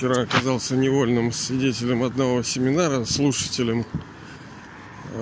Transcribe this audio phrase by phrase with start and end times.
[0.00, 3.84] вчера оказался невольным свидетелем одного семинара, слушателем.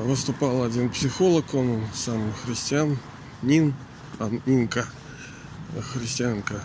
[0.05, 2.97] Выступал один психолог, он сам христиан,
[3.43, 3.75] Нин,
[4.21, 4.87] а, Нинка,
[5.93, 6.63] христианка.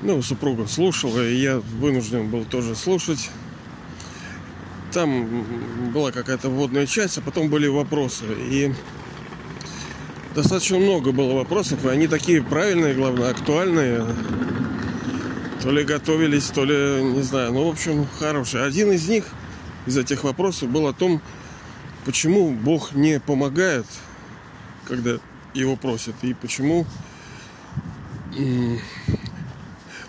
[0.00, 3.28] Ну, супруга слушала, и я вынужден был тоже слушать.
[4.94, 8.24] Там была какая-то вводная часть, а потом были вопросы.
[8.38, 8.72] И
[10.34, 14.06] достаточно много было вопросов, и они такие правильные, главное, актуальные.
[15.62, 18.62] То ли готовились, то ли, не знаю, ну, в общем, хорошие.
[18.62, 19.24] Один из них,
[19.86, 21.20] из этих вопросов, был о том,
[22.04, 23.86] почему Бог не помогает,
[24.86, 25.18] когда
[25.54, 26.86] его просят, и почему...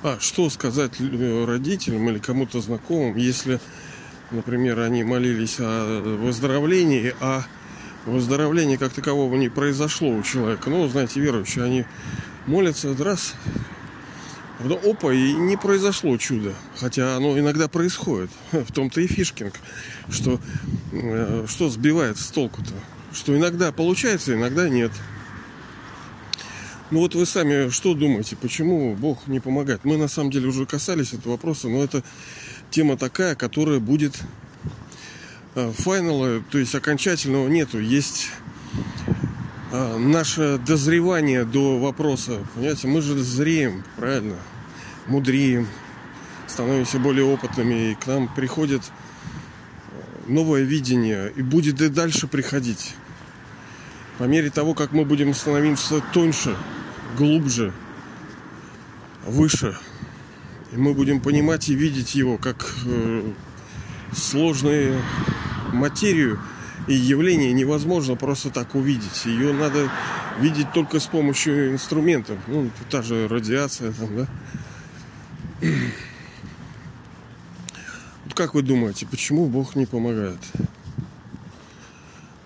[0.02, 3.60] А, что сказать родителям или кому-то знакомым, если,
[4.32, 7.44] например, они молились о выздоровлении, а
[8.06, 10.70] выздоровления как такового не произошло у человека.
[10.70, 11.86] Ну, знаете, верующие, они
[12.46, 13.36] молятся раз,
[14.64, 16.54] потом опа, и не произошло чудо.
[16.78, 18.30] Хотя оно иногда происходит.
[18.52, 19.54] В том-то и фишкинг,
[20.10, 20.40] что,
[20.92, 22.74] э, что сбивает с толку-то.
[23.14, 24.92] Что иногда получается, иногда нет.
[26.92, 29.86] Ну вот вы сами что думаете, почему Бог не помогает?
[29.86, 32.04] Мы на самом деле уже касались этого вопроса, но это
[32.72, 34.16] тема такая, которая будет
[35.56, 37.80] Э, файнала, то есть окончательного нету.
[37.80, 38.30] Есть
[39.72, 42.40] наше дозревание до вопроса.
[42.56, 44.36] Понимаете, мы же зреем, правильно?
[45.06, 45.68] Мудреем,
[46.48, 52.96] становимся более опытными, и к нам приходит э, новое видение, и будет и дальше приходить.
[54.18, 56.56] По мере того, как мы будем становиться тоньше,
[57.18, 57.74] глубже,
[59.26, 59.78] выше,
[60.74, 62.76] и мы будем понимать и видеть его как
[64.14, 65.00] сложные
[65.72, 66.40] материю
[66.90, 69.26] и явление невозможно просто так увидеть.
[69.26, 69.92] Ее надо
[70.40, 72.40] видеть только с помощью инструментов.
[72.48, 74.28] Ну, та же радиация там, да.
[78.26, 80.40] Вот как вы думаете, почему Бог не помогает?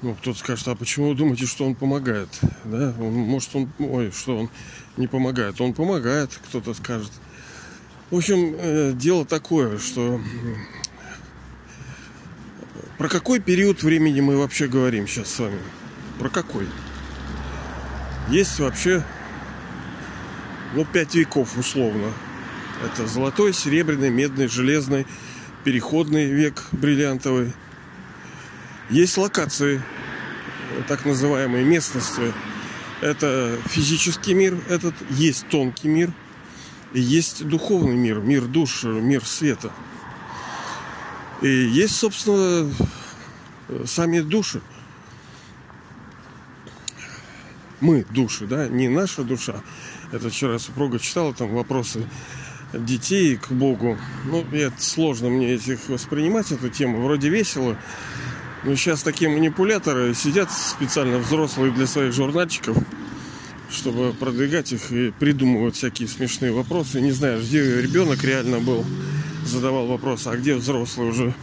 [0.01, 2.27] Ну, кто-то скажет, а почему вы думаете, что он помогает?
[2.65, 2.93] Да?
[2.99, 4.49] Он, может, он, ой, что он
[4.97, 5.61] не помогает?
[5.61, 7.11] Он помогает, кто-то скажет.
[8.11, 10.19] В общем, э, дело такое, что
[13.03, 15.59] про какой период времени мы вообще говорим сейчас с вами?
[16.19, 16.65] Про какой?
[18.29, 19.03] Есть вообще,
[20.73, 22.13] ну, пять веков условно.
[22.81, 25.05] Это золотой, серебряный, медный, железный,
[25.65, 27.51] переходный век бриллиантовый.
[28.89, 29.81] Есть локации,
[30.87, 32.31] так называемые местности.
[33.01, 36.13] Это физический мир, этот есть тонкий мир,
[36.93, 39.73] и есть духовный мир, мир душ, мир света–
[41.43, 42.71] и есть, собственно,
[43.85, 44.61] сами души.
[47.81, 49.61] Мы души, да, не наша душа.
[50.13, 52.07] Это вчера супруга читала там вопросы
[52.73, 53.97] детей к Богу.
[54.25, 57.03] Ну, я, сложно мне этих воспринимать, эту тему.
[57.03, 57.77] Вроде весело.
[58.63, 62.77] Но сейчас такие манипуляторы сидят специально взрослые для своих журнальчиков,
[63.69, 67.01] чтобы продвигать их и придумывать всякие смешные вопросы.
[67.01, 68.85] Не знаю, где ребенок реально был
[69.53, 71.33] задавал вопрос, а где взрослый уже?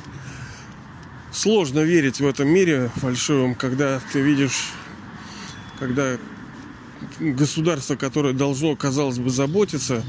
[1.33, 4.73] Сложно верить в этом мире фальшивом, когда ты видишь,
[5.79, 6.17] когда
[7.21, 10.03] государство, которое должно, казалось бы, заботиться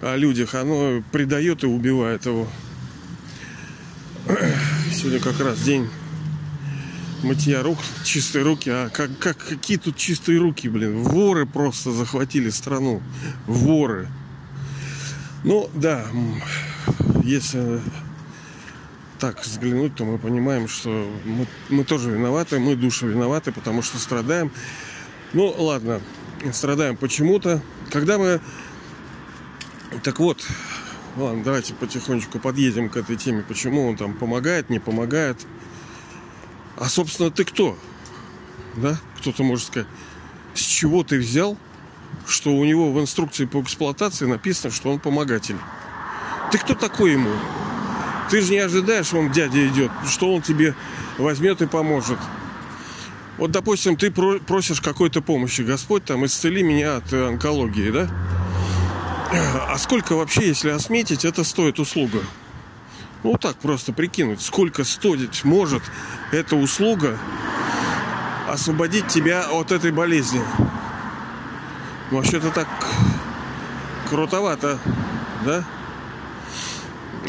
[0.00, 2.48] о людях, оно предает и убивает его.
[4.94, 5.88] Сегодня как раз день
[7.24, 8.70] мытья рук, чистые руки.
[8.70, 11.02] А как, как, какие тут чистые руки, блин?
[11.02, 13.02] Воры просто захватили страну.
[13.46, 14.08] Воры.
[15.42, 16.06] Ну, да,
[17.26, 17.80] если
[19.18, 23.98] так взглянуть, то мы понимаем, что мы, мы тоже виноваты, мы души виноваты, потому что
[23.98, 24.52] страдаем.
[25.32, 26.00] Ну, ладно,
[26.52, 27.60] страдаем почему-то.
[27.90, 28.40] Когда мы...
[30.02, 30.46] Так вот,
[31.16, 35.46] ладно, давайте потихонечку подъедем к этой теме, почему он там помогает, не помогает.
[36.76, 37.76] А, собственно, ты кто?
[38.76, 39.00] Да?
[39.18, 39.88] Кто-то может сказать,
[40.54, 41.56] с чего ты взял,
[42.26, 45.56] что у него в инструкции по эксплуатации написано, что он помогатель?
[46.56, 47.28] Ты кто такой ему?
[48.30, 50.74] Ты же не ожидаешь, он дядя идет, что он тебе
[51.18, 52.18] возьмет и поможет.
[53.36, 55.60] Вот, допустим, ты просишь какой-то помощи.
[55.60, 58.08] Господь, там, исцели меня от онкологии, да?
[59.68, 62.20] А сколько вообще, если осметить, это стоит услуга?
[63.22, 65.82] Ну, так просто прикинуть, сколько стоить может
[66.32, 67.18] эта услуга
[68.48, 70.40] освободить тебя от этой болезни.
[72.10, 72.68] Вообще-то так
[74.08, 74.78] крутовато,
[75.44, 75.62] да?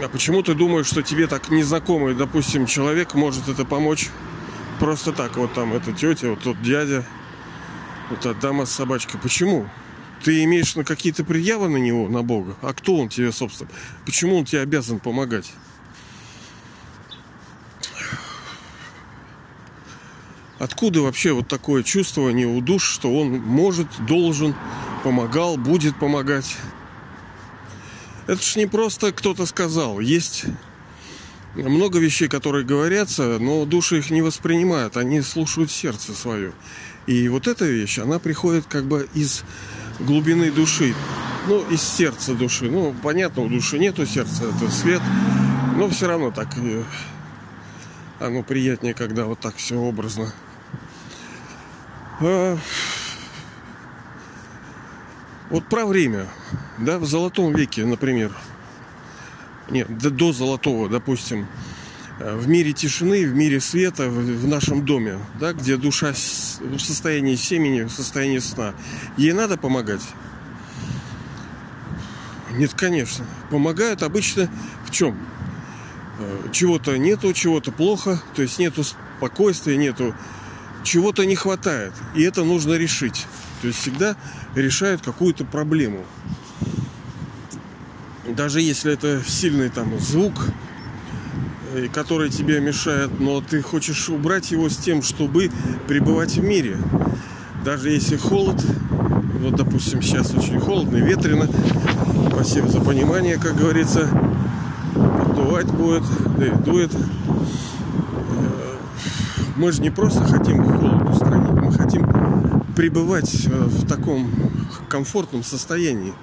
[0.03, 4.09] А почему ты думаешь, что тебе так незнакомый, допустим, человек может это помочь
[4.79, 5.37] просто так?
[5.37, 7.03] Вот там эта тетя, вот тот дядя,
[8.09, 9.19] вот та дама с собачкой.
[9.19, 9.67] Почему?
[10.23, 12.55] Ты имеешь на какие-то предъявы на него, на Бога?
[12.61, 13.69] А кто он тебе, собственно?
[14.05, 15.51] Почему он тебе обязан помогать?
[20.59, 24.55] Откуда вообще вот такое чувствование у душ, что он может, должен,
[25.03, 26.55] помогал, будет помогать?
[28.27, 30.01] Это ж не просто кто-то сказал.
[30.01, 30.45] Есть
[31.55, 36.51] много вещей, которые говорятся, но души их не воспринимают, они слушают сердце свое.
[37.07, 39.43] И вот эта вещь, она приходит как бы из
[39.99, 40.93] глубины души,
[41.47, 42.69] ну, из сердца души.
[42.69, 45.01] Ну, понятно, у души нету сердца, это свет,
[45.77, 46.83] но все равно так э,
[48.19, 50.33] оно приятнее, когда вот так все образно.
[55.49, 56.27] Вот про время,
[56.77, 58.33] да, в золотом веке, например,
[59.69, 61.47] нет, до золотого, допустим,
[62.19, 67.35] э, в мире тишины, в мире света, в нашем доме, да, где душа в состоянии
[67.35, 68.73] семени, в состоянии сна,
[69.15, 70.01] ей надо помогать?
[72.51, 73.25] Нет, конечно.
[73.49, 74.49] Помогают обычно
[74.85, 75.17] в чем?
[76.19, 80.13] Э, чего-то нету, чего-то плохо, то есть нету спокойствия, нету
[80.83, 83.27] чего-то не хватает, и это нужно решить.
[83.61, 84.15] То есть всегда
[84.55, 86.05] решают какую-то проблему
[88.35, 90.33] даже если это сильный там звук,
[91.73, 95.51] э, который тебе мешает, но ты хочешь убрать его с тем, чтобы
[95.87, 96.77] пребывать в мире.
[97.63, 98.63] Даже если холод,
[99.41, 101.47] вот допустим сейчас очень холодно, ветрено,
[102.31, 104.07] спасибо за понимание, как говорится,
[104.93, 106.03] поддувать будет,
[106.37, 106.93] да и дует.
[106.93, 106.97] Э,
[109.55, 112.16] мы же не просто хотим холод устранить, мы хотим
[112.77, 114.31] пребывать э, в таком
[114.87, 116.13] комфортном состоянии.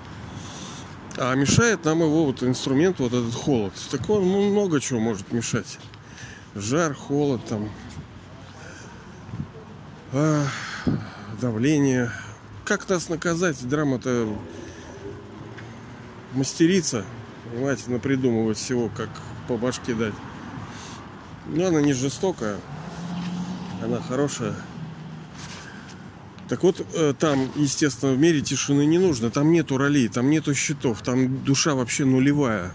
[1.16, 3.72] А мешает нам его вот инструмент, вот этот холод.
[3.90, 5.80] Так он ну, много чего может мешать.
[6.54, 7.68] Жар, холод, там,
[10.12, 10.46] а,
[11.40, 12.12] давление.
[12.64, 13.56] Как нас наказать?
[13.68, 14.28] Драма-то
[16.34, 17.04] мастерица,
[17.50, 19.08] понимаете, напридумывать всего, как
[19.48, 20.14] по башке дать.
[21.46, 22.58] Но она не жестокая,
[23.82, 24.54] она хорошая.
[26.48, 29.30] Так вот, э, там, естественно, в мире тишины не нужно.
[29.30, 32.72] Там нету ролей, там нету счетов, там душа вообще нулевая.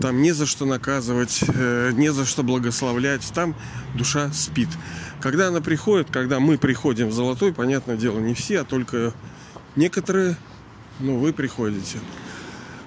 [0.00, 3.22] Там не за что наказывать, э, не за что благословлять.
[3.34, 3.54] Там
[3.94, 4.68] душа спит.
[5.20, 9.14] Когда она приходит, когда мы приходим в золотой, понятное дело, не все, а только
[9.76, 10.36] некоторые,
[10.98, 11.98] ну, вы приходите.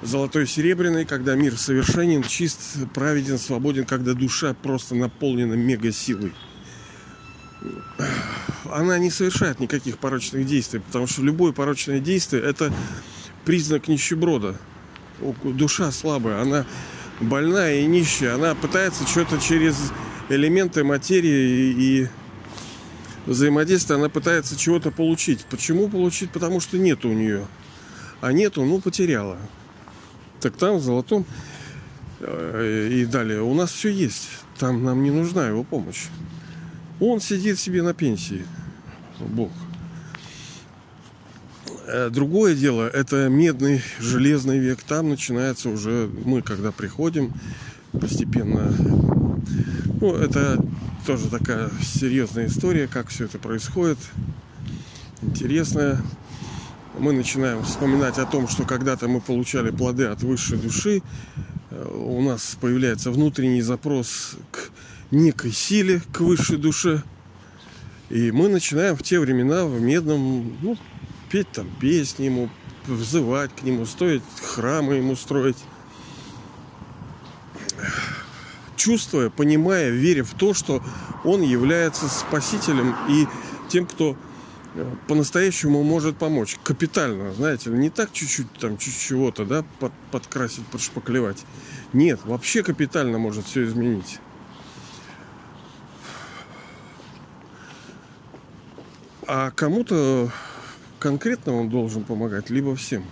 [0.03, 2.59] Золотой серебряный, когда мир совершенен, чист,
[2.93, 6.33] праведен, свободен, когда душа просто наполнена мега силой
[8.73, 12.73] она не совершает никаких порочных действий, потому что любое порочное действие– это
[13.45, 14.55] признак нищеброда.
[15.43, 16.65] Душа слабая, она
[17.21, 19.77] больная и нищая, она пытается что-то через
[20.29, 22.07] элементы материи и
[23.25, 25.45] взаимодействия, она пытается чего-то получить.
[25.45, 26.31] Почему получить?
[26.31, 27.45] Потому что нет у нее.
[28.21, 29.37] А нету, ну, потеряла.
[30.39, 31.25] Так там, в золотом
[32.19, 34.29] э, и далее, у нас все есть.
[34.57, 36.05] Там нам не нужна его помощь.
[36.99, 38.45] Он сидит себе на пенсии.
[39.19, 39.51] Бог.
[41.85, 44.79] Э, другое дело, это медный, железный век.
[44.81, 47.33] Там начинается уже, мы когда приходим,
[47.91, 48.73] постепенно.
[49.99, 50.63] Ну, это
[51.05, 53.97] тоже такая серьезная история, как все это происходит.
[55.21, 56.01] Интересная.
[56.97, 61.01] Мы начинаем вспоминать о том, что когда-то мы получали плоды от высшей души.
[61.69, 64.69] Э, у нас появляется внутренний запрос к
[65.11, 67.03] некой силе, к высшей душе.
[68.13, 70.77] И мы начинаем в те времена в Медном ну,
[71.31, 72.47] петь там песни ему,
[72.85, 75.57] взывать к нему, стоить храмы ему строить.
[78.75, 80.83] Чувствуя, понимая, веря в то, что
[81.23, 83.25] он является спасителем и
[83.67, 84.15] тем, кто
[84.75, 86.59] э, по-настоящему может помочь.
[86.63, 91.43] Капитально, знаете, не так чуть-чуть там чуть чего-то, да, под, подкрасить, подшпаклевать.
[91.93, 94.19] Нет, вообще капитально может все изменить.
[99.27, 100.31] А кому-то
[100.99, 103.05] конкретно он должен помогать, либо всем.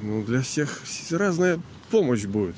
[0.00, 2.56] Ну, для всех разная помощь будет.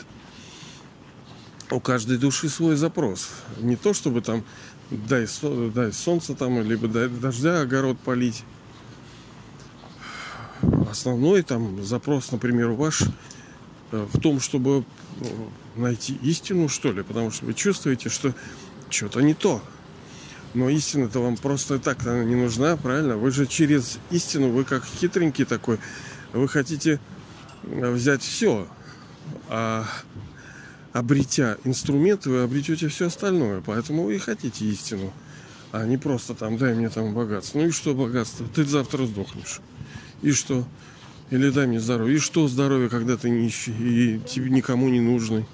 [1.70, 3.28] У каждой души свой запрос.
[3.58, 4.44] Не то, чтобы там
[4.90, 5.26] дай,
[5.75, 8.44] дай солнце там, либо дай дождя огород полить.
[10.88, 13.02] Основной там запрос, например, ваш
[13.92, 14.85] э, в том, чтобы
[15.20, 15.25] э,
[15.75, 18.32] найти истину, что ли, потому что вы чувствуете, что
[18.88, 19.61] что-то не то.
[20.56, 23.18] Но истина-то вам просто так она не нужна, правильно?
[23.18, 25.78] Вы же через истину, вы как хитренький такой,
[26.32, 26.98] вы хотите
[27.64, 28.66] э, взять все,
[29.50, 29.86] а
[30.94, 33.60] обретя инструменты, вы обретете все остальное.
[33.60, 35.12] Поэтому вы и хотите истину,
[35.72, 37.58] а не просто там дай мне там богатство.
[37.58, 38.46] Ну и что богатство?
[38.54, 39.60] Ты завтра сдохнешь.
[40.22, 40.66] И что?
[41.28, 42.16] Или дай мне здоровье.
[42.16, 45.44] И что здоровье, когда ты нищий и тебе никому не нужный?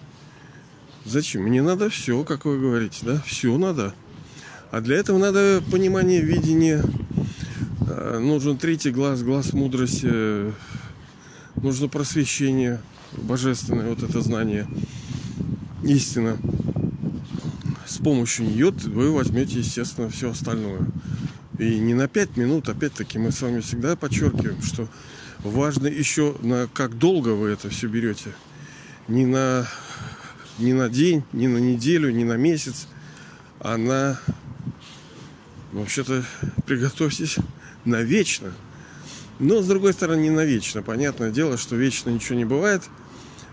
[1.04, 1.42] Зачем?
[1.42, 3.20] Мне надо все, как вы говорите, да?
[3.26, 3.92] Все надо.
[4.72, 6.82] А для этого надо понимание, видение.
[7.82, 10.50] А, нужен третий глаз, глаз мудрости.
[11.56, 12.80] Нужно просвещение
[13.12, 14.66] божественное, вот это знание.
[15.84, 16.38] Истина.
[17.86, 20.86] С помощью нее вы возьмете, естественно, все остальное.
[21.58, 24.88] И не на пять минут, опять-таки, мы с вами всегда подчеркиваем, что
[25.40, 28.32] важно еще на как долго вы это все берете.
[29.06, 29.68] Не на,
[30.58, 32.86] не на день, не на неделю, не на месяц,
[33.60, 34.18] а на
[35.72, 36.24] вообще-то
[36.66, 37.36] приготовьтесь
[37.84, 38.52] на вечно.
[39.38, 40.82] Но с другой стороны, не на вечно.
[40.82, 42.82] Понятное дело, что вечно ничего не бывает.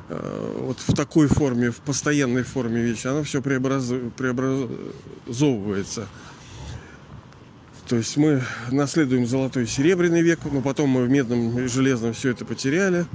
[0.09, 6.09] Э, вот в такой форме, в постоянной форме вечно, оно все преобразовывается.
[7.87, 12.13] То есть мы наследуем золотой и серебряный век, но потом мы в медном и железном
[12.13, 13.07] все это потеряли.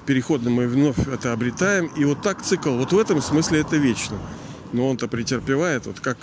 [0.00, 1.90] В переходном мы вновь это обретаем.
[1.96, 2.70] И вот так цикл.
[2.70, 4.16] Вот в этом смысле это вечно.
[4.72, 6.16] Но он-то претерпевает, вот как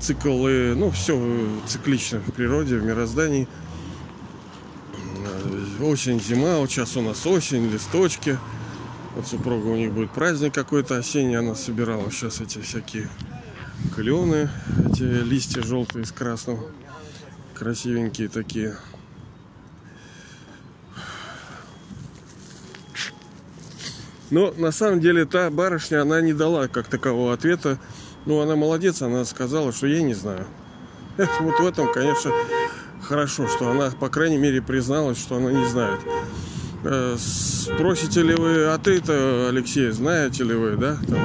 [0.00, 1.20] циклы, ну, все
[1.66, 3.46] циклично в природе, в мироздании.
[5.24, 8.38] Э, осень, зима, вот сейчас у нас осень, листочки.
[9.14, 13.08] Вот супруга у них будет праздник какой-то осенний, она собирала сейчас эти всякие
[13.94, 14.48] клены,
[14.88, 16.60] эти листья желтые с красным,
[17.54, 18.76] красивенькие такие.
[24.30, 27.78] Но на самом деле та барышня, она не дала как такового ответа.
[28.26, 30.46] Ну, она молодец, она сказала, что я не знаю.
[31.16, 32.32] Это вот в этом, конечно,
[33.02, 36.00] хорошо, что она, по крайней мере, призналась, что она не знает.
[36.84, 40.96] Э, спросите ли вы, а ты-то, Алексей, знаете ли вы, да?
[41.06, 41.18] Там,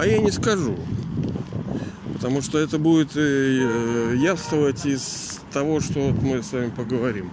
[0.00, 0.76] А я не скажу.
[2.14, 7.30] Потому что это будет э, э, явствовать из того, что мы с вами поговорим.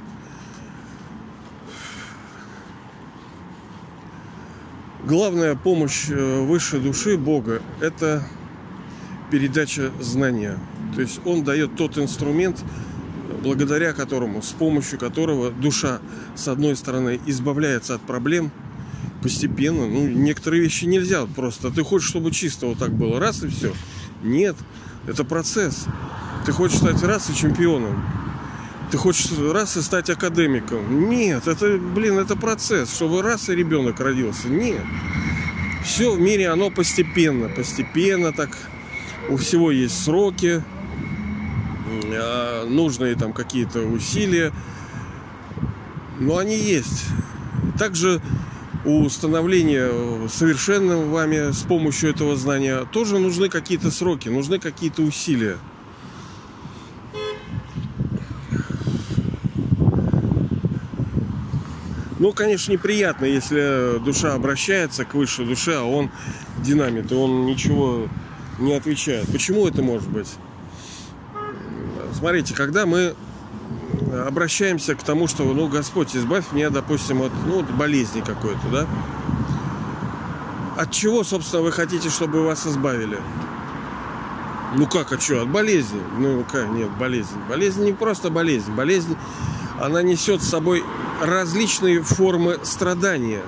[5.08, 8.28] Главная помощь э, высшей души Бога– это
[9.32, 10.60] передача знания.
[10.96, 12.64] То есть Он дает тот инструмент,
[13.42, 16.00] благодаря которому, с помощью которого душа,
[16.36, 18.52] с одной стороны, избавляется от проблем–
[19.22, 19.88] постепенно.
[19.88, 21.72] Ну, некоторые вещи нельзя просто.
[21.72, 23.74] Ты хочешь, чтобы чисто вот так было, раз и все.
[24.24, 24.56] Нет,
[25.08, 25.86] это процесс.
[26.46, 28.04] Ты хочешь стать раз и чемпионом.
[28.92, 31.10] Ты хочешь раз и стать академиком.
[31.10, 32.94] Нет, это, блин, это процесс.
[32.96, 34.48] Чтобы раз и ребенок родился.
[34.48, 34.82] Нет.
[35.84, 38.58] Все в мире, оно постепенно, постепенно так.
[39.30, 40.64] У всего есть сроки,
[42.14, 44.54] а, нужные там какие-то усилия.
[46.20, 47.06] Но они есть.
[47.78, 48.22] Также
[48.86, 49.92] у становления
[50.30, 55.58] совершенным вами с помощью этого знания тоже нужны какие-то сроки, нужны какие-то усилия.
[62.28, 66.12] Ну, конечно, неприятно, если душа обращается к высшей душе, а он
[66.58, 68.10] динамит, и он ничего
[68.60, 69.32] не отвечает.
[69.32, 70.28] Почему это может быть?
[72.14, 73.16] Смотрите, когда мы
[74.28, 78.88] обращаемся к тому, что, ну, Господь, избавь меня, допустим, от ну, болезни какой-то, да?
[80.76, 83.20] От чего, собственно, вы хотите, чтобы вас избавили?
[84.76, 86.02] Ну как, а что, от болезни?
[86.20, 87.40] Ну как, нет, болезнь.
[87.48, 88.74] Болезнь не просто болезнь.
[88.74, 89.16] Болезнь,
[89.80, 90.84] она несет с собой
[91.22, 93.44] различные формы страдания.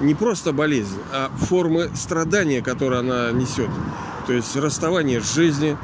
[0.00, 3.70] Не просто болезнь, а формы страдания, которые она несет.
[4.26, 5.78] То есть расставание с жизнью,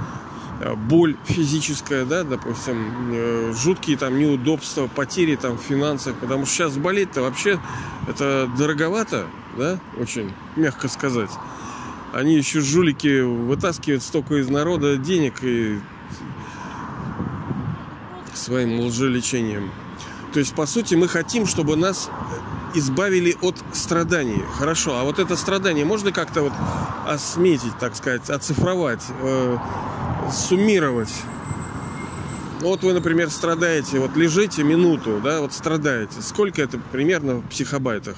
[0.62, 6.54] Э, боль физическая, да, допустим, э, жуткие там неудобства, потери там в финансах, потому что
[6.54, 7.58] сейчас болеть-то вообще
[8.06, 9.26] это дороговато,
[9.58, 11.30] да, очень мягко сказать.
[12.12, 15.80] Они еще жулики вытаскивают столько из народа денег и
[18.34, 19.70] своим лжелечением.
[20.32, 22.08] То есть, по сути, мы хотим, чтобы нас
[22.74, 24.42] избавили от страданий.
[24.58, 26.52] Хорошо, а вот это страдание можно как-то вот
[27.06, 29.58] осметить, так сказать, оцифровать, э,
[30.32, 31.12] суммировать.
[32.60, 36.22] Вот вы, например, страдаете, вот лежите минуту, да, вот страдаете.
[36.22, 38.16] Сколько это примерно в психобайтах?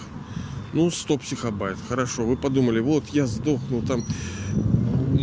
[0.73, 1.79] Ну, 100 психобайт.
[1.89, 4.05] Хорошо, вы подумали, вот я сдохну, там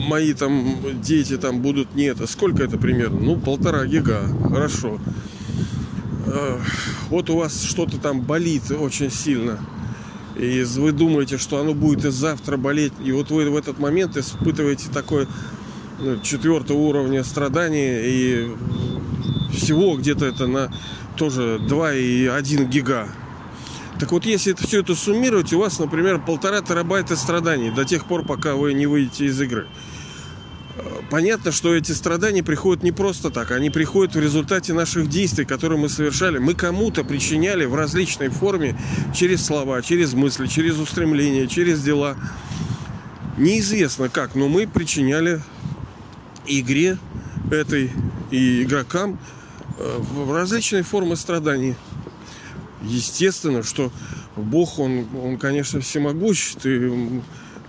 [0.07, 2.27] мои там дети там будут не это.
[2.27, 3.19] Сколько это примерно?
[3.19, 4.23] Ну, полтора гига.
[4.49, 4.99] Хорошо.
[7.09, 9.59] Вот у вас что-то там болит очень сильно.
[10.37, 12.93] И вы думаете, что оно будет и завтра болеть.
[13.03, 15.27] И вот вы в этот момент испытываете такое
[15.99, 18.51] ну, четвертого уровня страдания и
[19.53, 20.71] всего где-то это на
[21.17, 23.07] тоже 2,1 гига.
[23.99, 28.05] Так вот, если это, все это суммировать, у вас, например, полтора терабайта страданий до тех
[28.05, 29.67] пор, пока вы не выйдете из игры.
[31.09, 35.77] Понятно, что эти страдания приходят не просто так, они приходят в результате наших действий, которые
[35.77, 36.37] мы совершали.
[36.37, 38.79] Мы кому-то причиняли в различной форме
[39.13, 42.15] через слова, через мысли, через устремления, через дела.
[43.37, 45.41] Неизвестно как, но мы причиняли
[46.45, 46.97] игре
[47.51, 47.91] этой
[48.29, 49.19] и игрокам
[49.77, 51.75] э, в различные формы страданий.
[52.83, 53.91] Естественно, что
[54.35, 56.55] Бог, он, он конечно, всемогущ.
[56.61, 57.21] Ты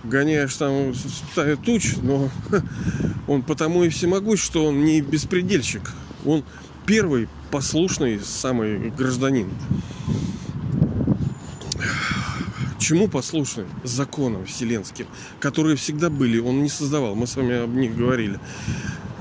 [0.03, 2.29] гоняешь там стаю туч, но
[3.27, 5.91] он потому и всемогущ, что он не беспредельщик.
[6.25, 6.43] Он
[6.85, 9.49] первый послушный самый гражданин.
[12.79, 13.65] Чему послушный?
[13.83, 15.07] Законам вселенским,
[15.39, 16.39] которые всегда были.
[16.39, 17.15] Он не создавал.
[17.15, 18.39] Мы с вами об них говорили.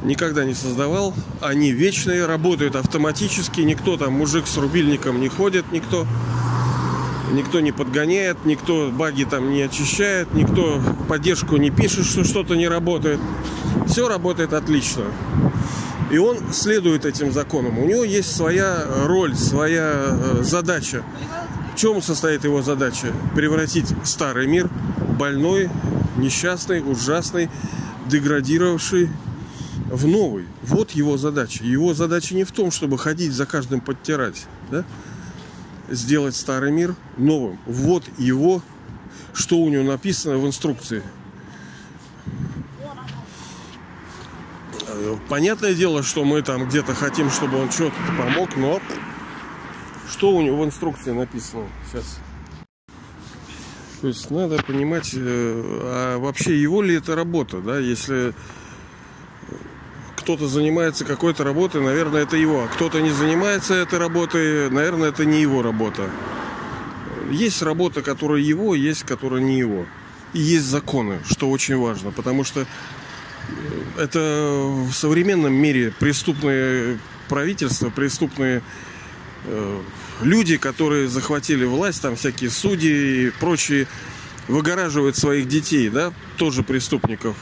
[0.03, 1.15] Никогда не создавал.
[1.41, 3.61] Они вечные, работают автоматически.
[3.61, 6.09] Никто там, мужик с рубильником не ходит, никто
[7.33, 12.69] никто не подгоняет, никто баги там не очищает, никто поддержку не пишет, что что-то не
[12.69, 13.21] работает.
[13.87, 15.05] Все работает отлично.
[16.11, 17.79] И он следует этим законам.
[17.79, 21.03] У него есть своя роль, своя э, задача.
[21.75, 23.13] В чем состоит его задача?
[23.35, 24.69] Превратить старый мир,
[25.19, 25.71] больной,
[26.19, 27.49] несчастный, ужасный,
[28.09, 29.09] деградировавший,
[29.91, 30.47] в новый.
[30.63, 31.65] Вот его задача.
[31.65, 34.47] Его задача не в том, чтобы ходить за каждым подтирать.
[34.71, 34.85] Да?
[35.89, 37.59] Сделать старый мир новым.
[37.67, 38.63] Вот его,
[39.33, 41.03] что у него написано в инструкции.
[45.29, 48.81] Понятное дело, что мы там где-то хотим, чтобы он что-то помог, но
[50.11, 52.19] что у него в инструкции написано сейчас?
[54.03, 55.19] То есть надо понимать, э,
[55.85, 58.35] а вообще его ли это работа, да, если
[60.23, 62.69] кто-то занимается какой-то работой, наверное, это его.
[62.75, 66.09] Кто-то не занимается этой работой, наверное, это не его работа.
[67.31, 69.85] Есть работа, которая его, есть, которая не его.
[70.33, 72.67] И есть законы, что очень важно, потому что
[73.99, 74.19] это
[74.89, 76.99] в современном мире преступные
[77.29, 78.63] правительства, преступные
[79.47, 79.81] э,
[80.23, 83.89] люди, которые захватили власть, там всякие судьи и прочие,
[84.47, 87.37] выгораживают своих детей, да, тоже преступников.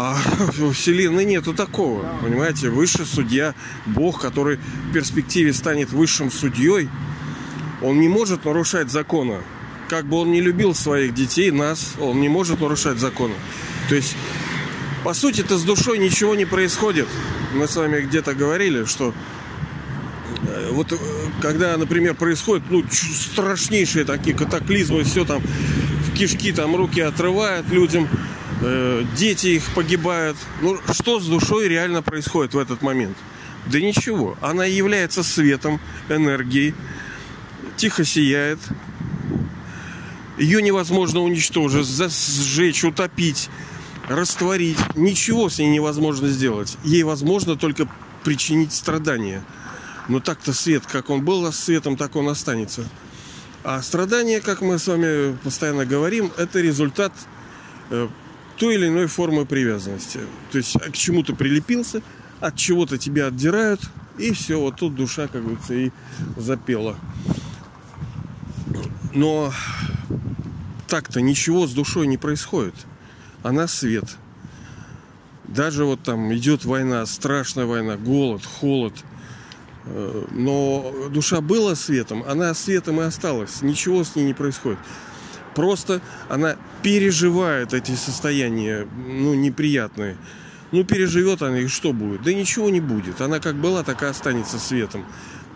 [0.00, 2.08] А в Вселенной нету такого.
[2.22, 3.52] Понимаете, высший судья,
[3.84, 6.88] Бог, который в перспективе станет высшим судьей,
[7.82, 9.40] он не может нарушать закона.
[9.88, 13.34] Как бы он не любил своих детей, нас, он не может нарушать закона.
[13.88, 14.14] То есть,
[15.02, 17.08] по сути, это с душой ничего не происходит.
[17.52, 19.12] Мы с вами где-то говорили, что
[20.46, 20.96] э, вот э,
[21.42, 28.08] когда, например, происходит ну, страшнейшие такие катаклизмы, все там в кишки там руки отрывают людям,
[28.60, 30.36] Э, дети их погибают.
[30.62, 33.16] Ну, что с душой реально происходит в этот момент?
[33.66, 34.36] Да ничего.
[34.40, 36.74] Она является светом, энергией,
[37.76, 38.58] тихо сияет.
[40.38, 43.48] Ее невозможно уничтожить, сжечь, утопить,
[44.08, 44.78] растворить.
[44.94, 46.76] Ничего с ней невозможно сделать.
[46.84, 47.88] Ей возможно только
[48.24, 49.44] причинить страдания.
[50.08, 52.88] Но так-то свет, как он был светом, так он останется.
[53.62, 57.12] А страдания, как мы с вами постоянно говорим, это результат
[57.90, 58.08] э,
[58.58, 60.20] той или иной формы привязанности.
[60.50, 62.02] То есть к чему-то прилепился,
[62.40, 63.80] от чего-то тебя отдирают,
[64.18, 65.90] и все, вот тут душа, как говорится, и
[66.36, 66.96] запела.
[69.14, 69.52] Но
[70.88, 72.74] так-то ничего с душой не происходит.
[73.42, 74.16] Она свет.
[75.44, 78.92] Даже вот там идет война, страшная война, голод, холод.
[79.86, 83.62] Э, но душа была светом, она светом и осталась.
[83.62, 84.78] Ничего с ней не происходит
[85.54, 90.16] просто она переживает эти состояния, ну, неприятные.
[90.70, 92.22] Ну, переживет она, и что будет?
[92.22, 93.20] Да ничего не будет.
[93.20, 95.06] Она как была, так и останется светом.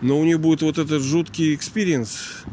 [0.01, 2.43] Но у нее будет вот этот жуткий experience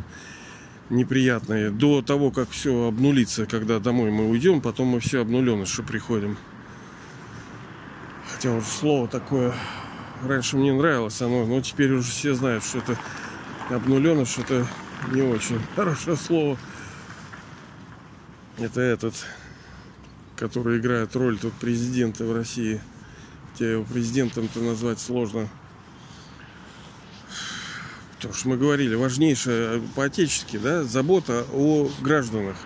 [0.91, 6.37] неприятный до того, как все обнулится, когда домой мы уйдем, потом мы все обнуленыши приходим.
[8.31, 9.55] Хотя вот слово такое
[10.27, 12.99] раньше мне нравилось оно, но теперь уже все знают, что это
[13.71, 14.67] обнуленыш, это
[15.13, 16.59] не очень хорошее слово.
[18.59, 19.15] Это этот,
[20.37, 22.81] который играет роль тут президента в России.
[23.53, 25.49] Хотя его президентом-то назвать сложно.
[28.17, 32.57] Потому что мы говорили, важнейшая по-отечески, да, забота о гражданах.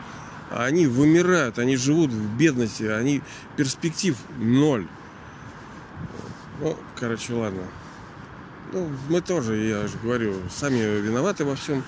[0.50, 3.22] А они вымирают, они живут в бедности, они
[3.56, 4.86] перспектив ноль.
[6.60, 7.62] Ну, короче, ладно.
[8.72, 11.84] Ну, мы тоже, я же говорю, сами виноваты во всем.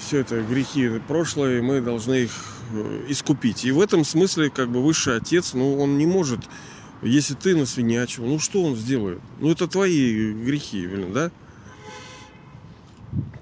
[0.00, 2.30] Все это грехи прошлое, мы должны их
[2.72, 3.64] Э, искупить.
[3.64, 6.40] И в этом смысле, как бы высший отец, ну, он не может,
[7.02, 9.20] если ты насвинячил, ну, что он сделает?
[9.38, 11.30] Ну, это твои грехи, блин, да?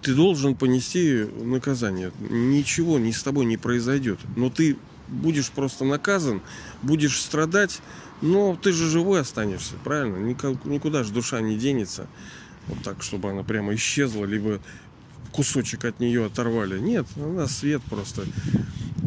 [0.02, 2.11] Ты должен понести наказание.
[2.18, 4.18] Ничего ни с тобой не произойдет.
[4.37, 4.76] Но ты
[5.08, 6.42] будешь просто наказан,
[6.82, 7.80] будешь страдать,
[8.20, 10.16] но ты же живой останешься, правильно?
[10.64, 12.08] Никуда же душа не денется.
[12.66, 14.61] Вот так, чтобы она прямо исчезла, либо
[15.33, 16.79] кусочек от нее оторвали.
[16.79, 18.23] Нет, у нас свет просто.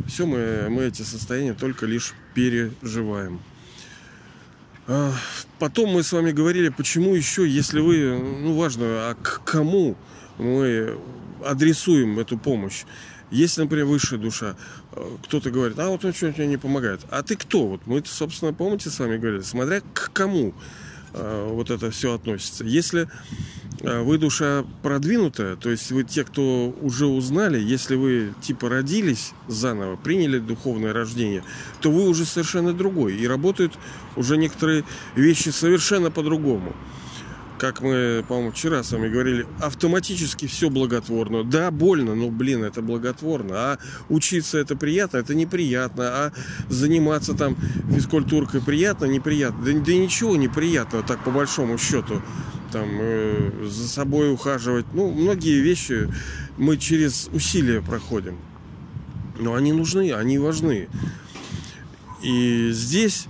[0.07, 3.39] Все мы, мы эти состояния только лишь переживаем.
[4.87, 5.13] А,
[5.57, 9.95] потом мы с вами говорили, почему еще, если вы, ну важно, а к кому
[10.37, 10.97] мы
[11.43, 12.83] адресуем эту помощь.
[13.31, 14.55] Если, например, высшая душа,
[14.91, 17.01] э, кто-то говорит, а вот он что-то не помогает.
[17.09, 17.67] А ты кто?
[17.67, 20.53] Вот мы, собственно, помните, с вами говорили, смотря к кому
[21.49, 22.63] вот это все относится.
[22.63, 23.07] Если
[23.81, 29.33] э, вы душа продвинутая, то есть вы те, кто уже узнали, если вы типа родились
[29.47, 31.43] заново, приняли духовное рождение,
[31.81, 33.15] то вы уже совершенно другой.
[33.15, 33.73] И работают
[34.15, 34.83] уже некоторые
[35.15, 36.75] вещи совершенно по-другому
[37.65, 41.43] как мы, по-моему, вчера с вами говорили, автоматически все благотворно.
[41.43, 43.55] Да, больно, но, блин, это благотворно.
[43.55, 46.03] А учиться это приятно, это неприятно.
[46.05, 46.31] А
[46.69, 47.57] заниматься там
[47.89, 49.65] физкультуркой приятно, неприятно.
[49.65, 52.21] Да, да ничего неприятного, так по большому счету.
[52.71, 54.85] Там э, за собой ухаживать.
[54.93, 56.07] Ну, многие вещи
[56.57, 58.37] мы через усилия проходим.
[59.39, 60.87] Но они нужны, они важны.
[62.21, 63.25] И здесь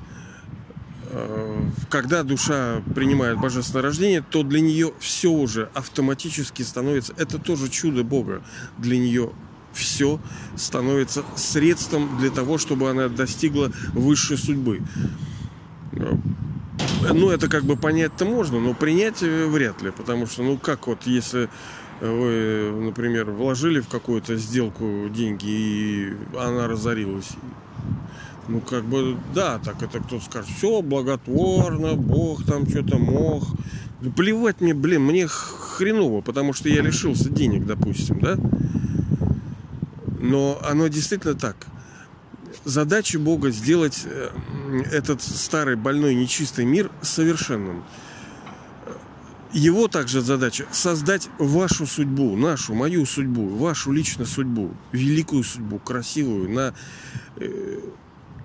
[1.89, 8.03] когда душа принимает божественное рождение, то для нее все уже автоматически становится, это тоже чудо
[8.03, 8.41] Бога,
[8.77, 9.31] для нее
[9.73, 10.19] все
[10.55, 14.81] становится средством для того, чтобы она достигла высшей судьбы.
[15.91, 16.15] Э,
[17.13, 20.87] ну, это как бы понять-то можно, но принять э, вряд ли, потому что, ну, как
[20.87, 21.49] вот, если
[22.01, 27.29] вы, например, вложили в какую-то сделку деньги, и она разорилась,
[28.47, 33.43] ну, как бы, да, так это кто-то скажет, все благотворно, Бог там что-то мог.
[34.01, 38.37] Ну, плевать мне, блин, мне хреново, потому что я лишился денег, допустим, да?
[40.19, 41.55] Но оно действительно так.
[42.63, 44.29] Задача Бога сделать э,
[44.91, 47.83] этот старый, больной, нечистый мир совершенным.
[49.53, 56.49] Его также задача создать вашу судьбу, нашу, мою судьбу, вашу личную судьбу, великую судьбу, красивую,
[56.49, 56.73] на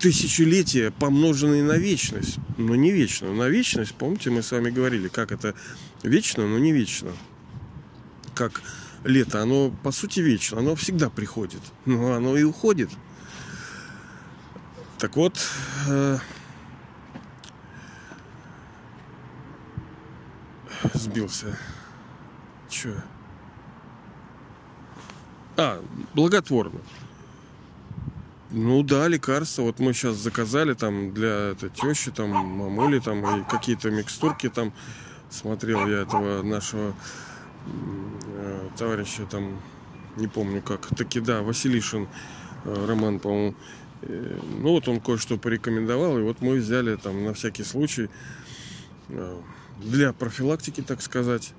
[0.01, 2.37] тысячелетия, помноженные на вечность.
[2.57, 3.31] Но не вечно.
[3.31, 5.53] На вечность, помните, мы с вами говорили, как это
[6.01, 7.11] вечно, но не вечно.
[8.33, 8.63] Как
[9.03, 12.89] лето, оно по сути вечно, оно всегда приходит, но оно и уходит.
[14.97, 15.39] Так вот,
[15.87, 16.17] э,
[20.93, 21.57] сбился.
[22.69, 23.03] Че?
[25.57, 25.83] А,
[26.13, 26.79] благотворно.
[28.53, 29.61] Ну да, лекарства.
[29.63, 34.73] Вот мы сейчас заказали там для это, тещи, там, мамули, там, и какие-то микстурки там.
[35.29, 36.93] Смотрел я этого нашего
[37.65, 39.61] э, товарища там,
[40.17, 42.09] не помню как, таки да, Василишин
[42.65, 43.55] э, Роман, по-моему.
[44.01, 48.09] Э, ну вот он кое-что порекомендовал, и вот мы взяли там на всякий случай
[49.07, 49.37] э,
[49.77, 51.53] для профилактики, так сказать.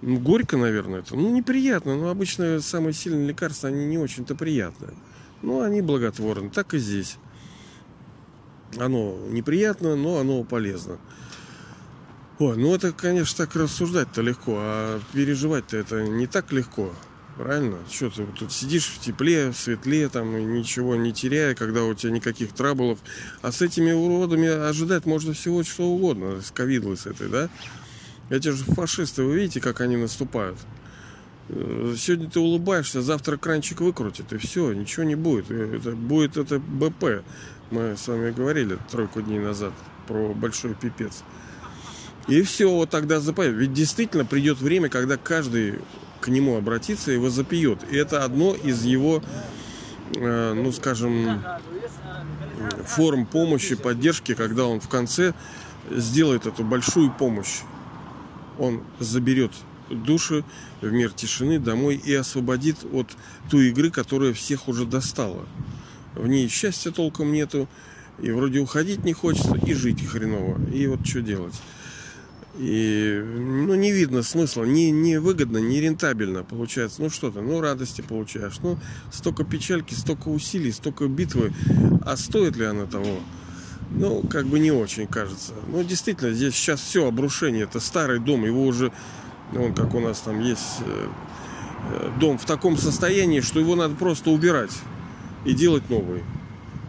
[0.00, 1.14] Ну, горько, наверное, это.
[1.14, 4.94] Ну, неприятно, но обычно самые сильные лекарства, они не очень-то приятные.
[5.42, 6.50] Ну, они благотворны.
[6.50, 7.16] Так и здесь.
[8.76, 10.98] Оно неприятно, но оно полезно.
[12.38, 16.92] Ой, ну это, конечно, так рассуждать-то легко, а переживать-то это не так легко.
[17.36, 17.78] Правильно?
[17.90, 21.94] Что ты тут сидишь в тепле, в светле, там, и ничего не теряя, когда у
[21.94, 22.98] тебя никаких траблов.
[23.42, 27.48] А с этими уродами ожидать можно всего что угодно, с ковидлой с этой, да?
[28.28, 30.58] Эти же фашисты, вы видите, как они наступают?
[31.48, 35.50] Э, сегодня ты улыбаешься, завтра кранчик выкрутит, и все, ничего не будет.
[35.50, 37.24] Э, это будет это БП.
[37.70, 39.72] Мы с вами говорили тройку дней назад
[40.06, 41.22] про большой пипец.
[42.26, 43.54] И все, вот тогда запоет.
[43.54, 45.78] Ведь действительно придет время, когда каждый
[46.20, 47.78] к нему обратится и его запьет.
[47.90, 49.22] И это одно из его,
[50.14, 51.42] э, ну скажем,
[52.84, 55.32] форм помощи, поддержки, когда он в конце
[55.90, 57.60] сделает эту большую помощь.
[58.58, 59.52] Он заберет
[59.90, 60.44] души
[60.80, 63.08] в мир тишины домой и освободит от
[63.50, 65.46] той игры, которая всех уже достала.
[66.14, 67.68] В ней счастья толком нету,
[68.20, 70.58] и вроде уходить не хочется, и жить хреново.
[70.70, 71.54] И вот что делать?
[72.58, 77.00] И ну, не видно смысла, не, не выгодно, не рентабельно получается.
[77.02, 78.58] Ну что то ну радости получаешь.
[78.62, 78.78] Ну,
[79.12, 81.52] столько печальки, столько усилий, столько битвы.
[82.04, 83.20] А стоит ли она того?
[83.90, 85.52] Ну, как бы не очень кажется.
[85.68, 87.62] Ну, действительно, здесь сейчас все обрушение.
[87.62, 88.92] Это старый дом, его уже
[89.54, 91.08] он как у нас там есть э,
[91.90, 94.76] э, дом в таком состоянии, что его надо просто убирать
[95.44, 96.22] и делать новый.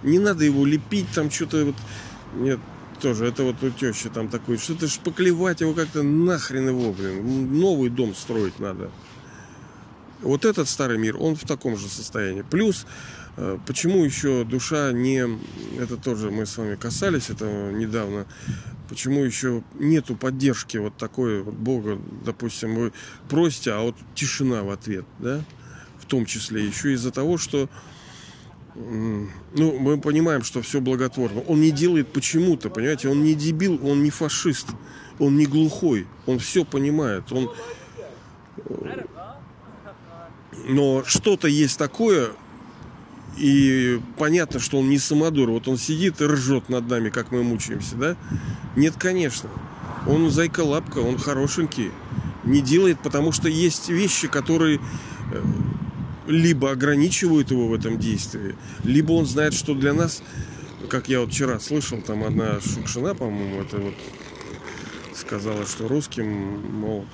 [0.04, 1.76] Не надо его лепить, там что-то вот.
[2.36, 2.60] Нет,
[3.02, 7.60] тоже, это вот у тещи там такой, что-то шпаклевать его как-то нахрен его, блин.
[7.60, 8.92] Новый дом строить надо.
[10.22, 12.42] Вот этот старый мир, он в таком же состоянии.
[12.42, 12.86] Плюс
[13.66, 15.26] почему еще душа не...
[15.80, 18.26] Это тоже мы с вами касались этого недавно.
[18.90, 22.94] Почему еще нету поддержки вот такой вот Бога, допустим, вы
[23.30, 25.44] просите, а вот тишина в ответ, да?
[26.00, 27.70] В том числе еще из-за того, что
[28.76, 31.42] ну, мы понимаем, что все благотворно.
[31.42, 34.68] Он не делает почему-то, понимаете, он не дебил, он не фашист,
[35.20, 37.52] он не глухой, он все понимает, он...
[38.66, 39.06] Э,
[40.66, 42.32] но что-то есть такое,
[43.38, 45.50] и понятно, что он не самодур.
[45.50, 48.16] Вот он сидит и ржет над нами, как мы мучаемся, да?
[48.76, 49.50] Нет, конечно.
[50.08, 51.92] Он зайка-лапка, он хорошенький.
[52.46, 54.80] Не делает, потому что есть вещи, которые
[55.32, 55.44] э,
[56.28, 60.22] либо ограничивают его в этом действии, либо он знает, что для нас,
[60.88, 63.96] как я вот вчера слышал, там одна Шукшина, по-моему, это вот
[65.16, 66.26] сказала, что русским,
[66.80, 67.06] мол,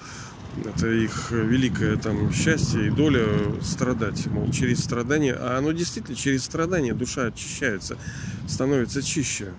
[0.63, 3.28] это их великое там счастье и доля
[3.62, 7.98] страдать, мол, через страдания, а оно действительно через страдания душа очищается,
[8.48, 9.52] становится чище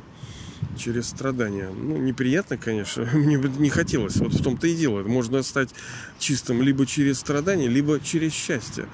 [0.78, 1.70] через страдания.
[1.70, 4.16] Ну, неприятно, конечно, мне бы не хотелось.
[4.16, 5.02] Вот в том-то и дело.
[5.02, 5.70] Можно стать
[6.18, 8.86] чистым либо через страдания, либо через счастье.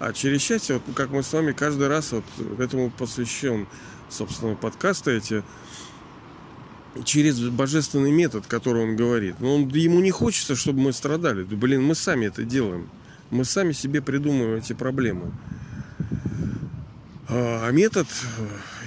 [0.00, 2.24] А через счастье, вот как мы с вами каждый раз вот
[2.60, 3.66] этому посвящен,
[4.08, 5.42] собственно, подкасты эти,
[7.04, 9.36] через божественный метод, который он говорит.
[9.40, 11.44] Но он, ему не хочется, чтобы мы страдали.
[11.44, 12.88] Да, блин, мы сами это делаем.
[13.30, 15.32] Мы сами себе придумываем эти проблемы.
[17.28, 18.06] А, а метод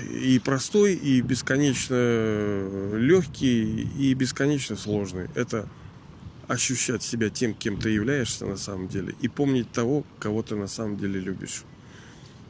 [0.09, 5.27] и простой, и бесконечно легкий, и бесконечно сложный.
[5.35, 5.67] Это
[6.47, 10.67] ощущать себя тем, кем ты являешься на самом деле, и помнить того, кого ты на
[10.67, 11.63] самом деле любишь.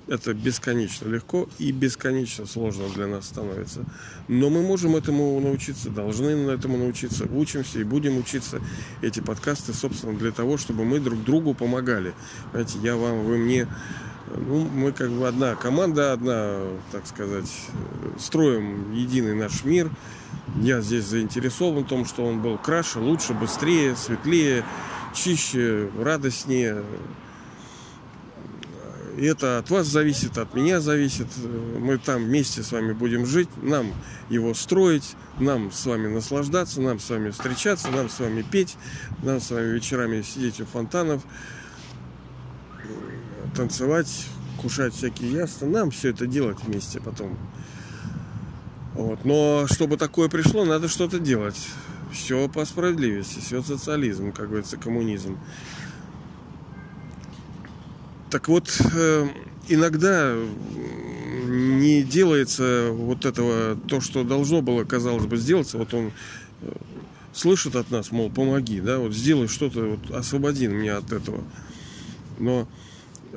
[0.08, 3.86] Это бесконечно легко и бесконечно сложно для нас становится.
[4.28, 8.62] Но мы можем этому научиться, должны на этому научиться, учимся и будем учиться.
[9.02, 12.14] Эти подкасты, собственно, для того, чтобы мы друг другу помогали.
[12.52, 13.68] Знаете, я вам, вы мне
[14.38, 16.60] ну, мы как бы одна команда, одна,
[16.92, 17.52] так сказать,
[18.18, 19.90] строим единый наш мир.
[20.62, 24.64] Я здесь заинтересован в том, что он был краше, лучше, быстрее, светлее,
[25.14, 26.84] чище, радостнее.
[29.17, 31.28] И это от вас зависит, от меня зависит.
[31.78, 33.93] Мы там вместе с вами будем жить, нам
[34.30, 38.78] его строить, нам с вами наслаждаться, нам с вами встречаться, нам с вами петь,
[39.24, 41.21] нам с вами вечерами сидеть у фонтанов
[43.56, 44.28] танцевать,
[44.62, 45.65] кушать всякие яства.
[45.65, 47.38] Нам все это делать вместе потом.
[48.93, 49.26] Вот.
[49.26, 51.60] Но чтобы такое пришло, надо что-то делать.
[52.12, 55.38] Все по справедливости, все социализм, как говорится, коммунизм.
[58.32, 59.28] Так вот, э,
[59.67, 60.34] иногда
[61.48, 65.78] не делается вот этого, то, что должно было, казалось бы, сделаться.
[65.78, 66.13] Вот он
[66.62, 66.72] э,
[67.34, 71.44] слышит от нас, мол, помоги, да, вот сделай что-то, вот освободи меня от этого.
[72.39, 72.70] Но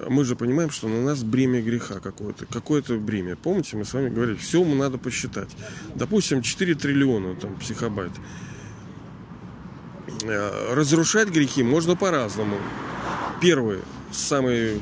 [0.08, 3.34] мы же понимаем, что на нас бремя греха какое-то, какое-то бремя.
[3.34, 5.50] Помните, мы с вами говорили, все мы надо посчитать.
[5.96, 8.12] Допустим, 4 триллиона там, психобайт.
[10.22, 12.58] Э, разрушать грехи можно по-разному.
[13.40, 13.80] Первый,
[14.14, 14.80] самый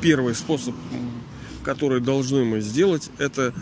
[0.00, 0.74] первый способ,
[1.64, 3.54] который должны мы сделать, это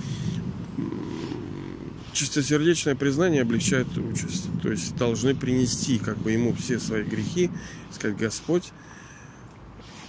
[2.13, 4.49] чистосердечное признание облегчает участь.
[4.63, 7.51] То есть должны принести как бы ему все свои грехи,
[7.91, 8.73] сказать, Господь,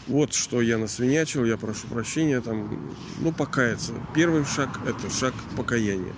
[0.08, 3.94] вот что я насвинячил, я прошу прощения, там, ну, покаяться.
[4.16, 6.14] Первый шаг– это шаг покаяния.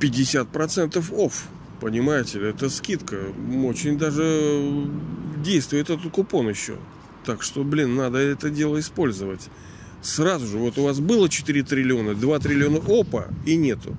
[0.00, 1.44] 50% офф,
[1.80, 3.18] понимаете это скидка.
[3.64, 4.88] Очень даже
[5.42, 6.76] действует этот купон еще.
[7.24, 9.48] Так что, блин, надо это дело использовать.
[10.00, 13.96] Сразу же, вот у вас было 4 триллиона, 2 триллиона, опа, и нету.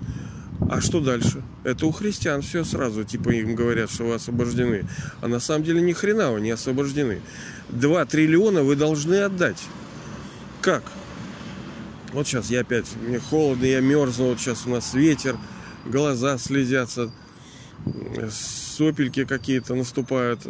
[0.70, 1.42] А что дальше?
[1.64, 4.86] Это у христиан все сразу, типа им говорят, что вы освобождены.
[5.22, 7.22] А на самом деле ни хрена вы не освобождены.
[7.70, 9.62] Два триллиона вы должны отдать.
[10.62, 10.84] Как?
[12.14, 15.38] Вот сейчас я опять, мне холодно, я мерзну, вот сейчас у нас ветер,
[15.86, 17.12] глаза слезятся,
[18.32, 20.42] сопельки какие-то наступают.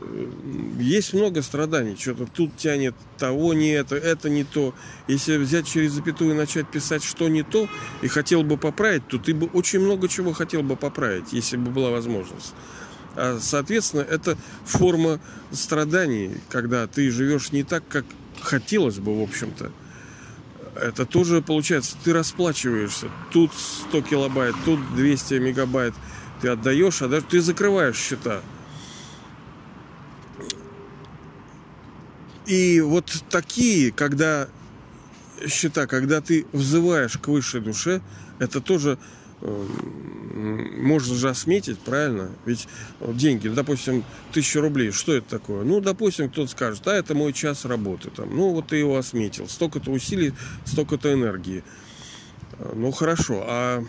[0.80, 1.96] Есть много страданий.
[1.98, 4.74] Что-то тут тянет, того не это, это не то.
[5.08, 7.68] Если взять через запятую и начать писать, что не то,
[8.02, 11.72] и хотел бы поправить, то ты бы очень много чего хотел бы поправить, если бы
[11.72, 12.54] была возможность.
[13.16, 15.20] А, соответственно, это форма
[15.52, 18.06] страданий, когда ты живешь не так, как
[18.42, 19.72] хотелось бы, в общем-то.
[20.76, 23.08] Это тоже получается, ты расплачиваешься.
[23.32, 23.52] Тут
[23.90, 25.94] 100 килобайт, тут 200 мегабайт–
[26.42, 28.42] ты отдаешь, а даже ты закрываешь счета.
[32.46, 34.48] И вот такие, когда
[35.48, 38.02] счета, когда ты взываешь к высшей душе,
[38.40, 38.98] это тоже
[39.42, 39.66] э,
[40.80, 42.32] можно же осметить, правильно?
[42.46, 42.68] Ведь
[43.02, 45.64] деньги, допустим, тысяча рублей, что это такое?
[45.64, 48.10] Ну, допустим, кто-то скажет, а это мой час работы.
[48.10, 48.36] Там.
[48.36, 49.48] Ну, вот ты его осметил.
[49.48, 50.34] Столько-то усилий,
[50.66, 51.64] столько-то энергии.
[52.74, 53.44] Ну, хорошо.
[53.48, 53.86] А э,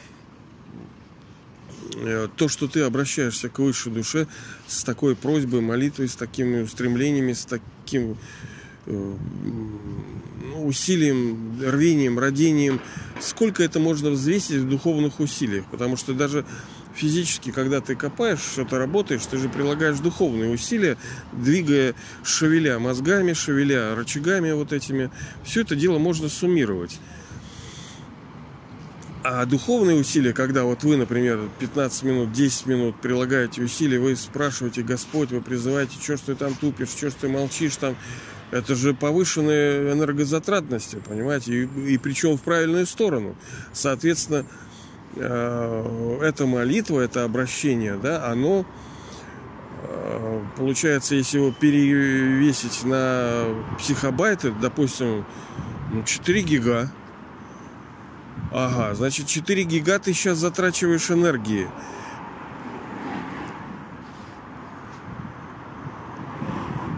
[2.37, 4.26] то, что ты обращаешься к высшей душе
[4.66, 8.16] с такой просьбой, молитвой, с такими устремлениями, с таким
[8.87, 9.14] э,
[10.44, 12.81] ну, усилием, рвением, родением,
[13.20, 15.64] сколько это можно взвесить в духовных усилиях.
[15.70, 16.44] Потому что даже
[16.94, 20.96] физически, когда ты копаешь, что-то работаешь, ты же прилагаешь духовные усилия,
[21.33, 25.11] двигая, шевеля мозгами, шевеля рычагами вот этими.
[25.44, 26.98] Все это дело можно суммировать.
[29.22, 34.83] А духовные усилия, когда вот вы, например, 15 минут, 10 минут прилагаете усилия, вы спрашиваете
[34.83, 37.96] Господь, вы призываете, что ж ты там тупишь, что ж ты молчишь там,
[38.50, 43.37] это же повышенная энергозатратность, понимаете, и, и причем в правильную сторону.
[43.74, 44.46] Соответственно,
[45.16, 48.64] э, эта молитва, это обращение, да, оно
[49.83, 53.44] э, получается, если его перевесить на
[53.78, 55.26] психобайты, допустим,
[55.92, 56.90] ну, 4 гига,
[58.52, 61.68] ага, значит 4 гига ты сейчас затрачиваешь энергии.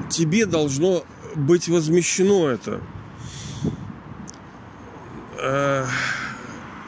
[0.08, 2.80] Тебе должно быть возмещено это.
[5.38, 5.86] Э,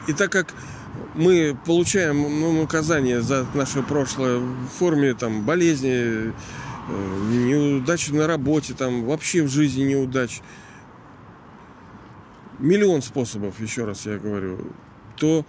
[0.07, 0.53] и так как
[1.15, 6.31] мы получаем ну, наказание за наше прошлое в форме там, болезни, э,
[7.31, 10.41] неудачи на работе, там, вообще в жизни неудач,
[12.59, 14.59] миллион способов, еще раз я говорю,
[15.17, 15.45] то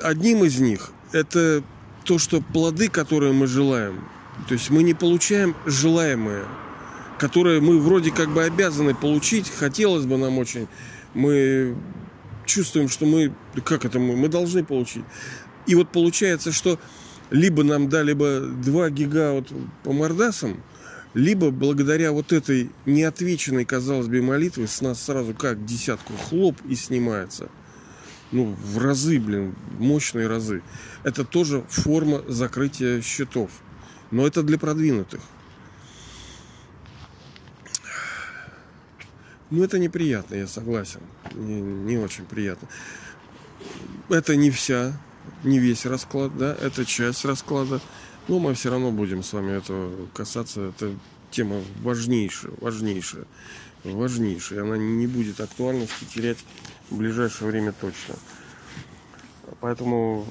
[0.00, 1.62] одним из них это
[2.04, 4.04] то, что плоды, которые мы желаем,
[4.48, 6.44] то есть мы не получаем желаемое–
[7.22, 10.66] которые мы вроде как бы обязаны получить, хотелось бы нам очень,
[11.14, 11.76] мы
[12.46, 13.32] чувствуем, что мы,
[13.64, 15.04] как это мы, мы должны получить.
[15.68, 16.80] И вот получается, что
[17.30, 19.52] либо нам дали бы 2 гига вот
[19.84, 20.64] по мордасам,
[21.14, 26.74] либо благодаря вот этой неотвеченной, казалось бы, молитве с нас сразу как десятку хлоп и
[26.74, 27.48] снимается.
[28.30, 30.62] Ну, в разы, блин, мощные разы.
[31.02, 33.50] Это тоже форма закрытия счетов.
[34.10, 35.20] Но это для продвинутых.
[39.50, 41.00] Ну, это неприятно, я согласен.
[41.34, 42.68] Не, не очень приятно.
[44.08, 44.98] Это не вся,
[45.44, 47.82] не весь расклад, да, это часть расклада.
[48.28, 50.68] Но мы все равно будем с вами этого касаться.
[50.68, 50.94] Это
[51.30, 53.24] тема важнейшая, важнейшая,
[53.84, 54.62] важнейшая.
[54.62, 56.38] Она не будет актуальности терять
[56.90, 58.14] в ближайшее время точно.
[59.60, 60.24] Поэтому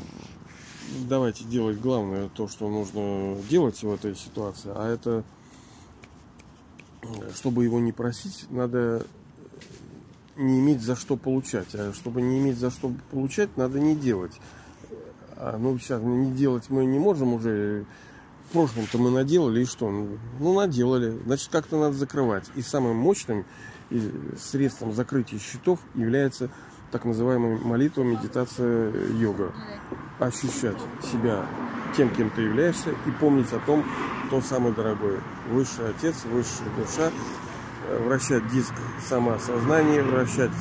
[1.08, 5.24] давайте делать главное то, что нужно делать в этой ситуации, а это
[7.36, 9.06] чтобы его не просить, надо
[10.36, 11.68] не иметь за что получать.
[11.74, 14.34] А чтобы не иметь за что получать, надо не делать.
[15.44, 17.86] А, ну, сейчас не делать мы не можем уже.
[18.50, 19.90] В прошлом-то мы наделали, и что?
[19.90, 21.18] Ну, наделали.
[21.26, 22.44] Значит, как-то надо закрывать.
[22.56, 23.46] И самым мощным
[24.38, 26.50] средством закрытия счетов является
[26.92, 29.54] так называемая молитва, медитация, йога.
[30.20, 31.46] Ощущать себя
[31.96, 33.84] тем, кем ты являешься, и помнить о том,
[34.28, 35.20] кто самый дорогой.
[35.50, 37.10] Высший Отец, Высшая Душа,
[37.88, 38.74] э, вращать диск
[39.08, 40.52] самоосознания, вращать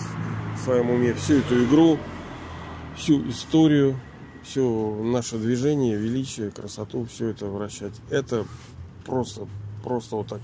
[0.57, 1.99] в своем уме всю эту игру,
[2.97, 3.97] всю историю,
[4.43, 7.95] все наше движение, величие, красоту, все это вращать.
[8.11, 8.47] Это
[9.05, 9.47] просто,
[9.83, 10.41] просто вот так.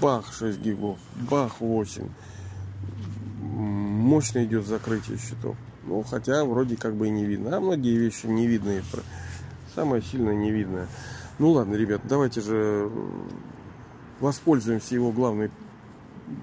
[0.00, 0.98] Бах 6 гигов,
[1.30, 2.08] бах 8.
[3.40, 5.56] Мощно идет закрытие счетов.
[5.84, 7.56] Ну, хотя вроде как бы и не видно.
[7.56, 8.82] А многие вещи не видны.
[9.74, 10.86] Самое сильное не видно.
[11.38, 12.90] Ну ладно, ребят, давайте же
[14.20, 15.50] воспользуемся его главной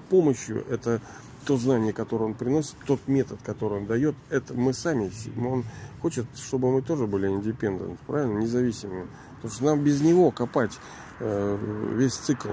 [0.08, 0.64] помощью.
[0.68, 1.00] Это
[1.46, 5.10] то знание, которое он приносит, тот метод, который он дает, это мы сами.
[5.38, 5.64] Он
[6.00, 9.06] хочет, чтобы мы тоже были индепендент, правильно, независимыми.
[9.36, 10.78] Потому что нам без него копать
[11.18, 11.58] э,
[11.94, 12.50] весь цикл.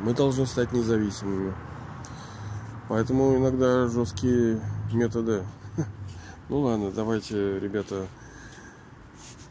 [0.00, 1.54] Мы должны стать независимыми.
[2.88, 4.60] Поэтому иногда жесткие
[4.92, 5.44] методы.
[6.48, 8.08] Ну ладно, давайте, ребята,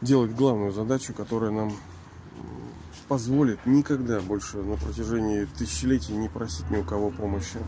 [0.02, 1.72] делать главную задачу, которая нам
[3.08, 7.58] позволит никогда больше на протяжении тысячелетий не просить ни у кого помощи.